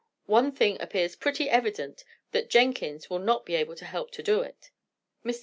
[0.25, 4.41] "One thing appears pretty evident, that Jenkins will not be able to help to do
[4.41, 4.71] it."
[5.23, 5.39] Mr.